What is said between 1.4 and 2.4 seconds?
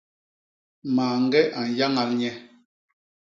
a nyañal nye.